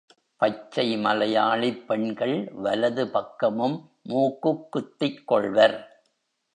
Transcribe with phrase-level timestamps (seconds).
[0.37, 3.91] பச்சை மலையாளிப் பெண்கள் வலது பக்கமும்
[4.01, 6.03] மூக்குக் குத்திக் கொள்வர்.